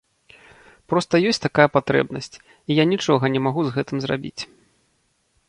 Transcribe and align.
Проста 0.93 1.19
ёсць 1.31 1.43
такая 1.47 1.67
патрэбнасць, 1.75 2.35
і 2.57 2.71
я 2.81 2.87
нічога 2.93 3.23
не 3.35 3.39
магу 3.49 3.61
з 3.69 3.79
гэтым 3.79 3.97
зрабіць. 4.07 4.41